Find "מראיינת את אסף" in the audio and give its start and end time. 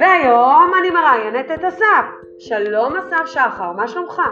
0.90-2.06